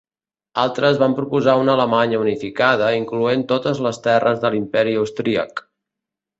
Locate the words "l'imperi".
4.57-4.99